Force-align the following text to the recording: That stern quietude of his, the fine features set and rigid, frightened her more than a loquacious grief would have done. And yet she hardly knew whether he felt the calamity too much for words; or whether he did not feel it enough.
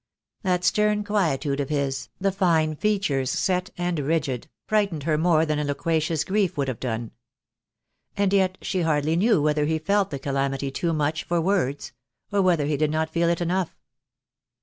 That 0.41 0.63
stern 0.63 1.03
quietude 1.03 1.59
of 1.59 1.69
his, 1.69 2.09
the 2.19 2.31
fine 2.31 2.75
features 2.75 3.29
set 3.29 3.69
and 3.77 3.99
rigid, 3.99 4.47
frightened 4.65 5.03
her 5.03 5.15
more 5.15 5.45
than 5.45 5.59
a 5.59 5.63
loquacious 5.63 6.23
grief 6.23 6.57
would 6.57 6.67
have 6.69 6.79
done. 6.79 7.11
And 8.17 8.33
yet 8.33 8.57
she 8.63 8.81
hardly 8.81 9.15
knew 9.15 9.43
whether 9.43 9.65
he 9.65 9.77
felt 9.77 10.09
the 10.09 10.17
calamity 10.17 10.71
too 10.71 10.91
much 10.93 11.23
for 11.25 11.39
words; 11.39 11.91
or 12.31 12.41
whether 12.41 12.65
he 12.65 12.77
did 12.77 12.89
not 12.89 13.11
feel 13.11 13.29
it 13.29 13.41
enough. 13.41 13.77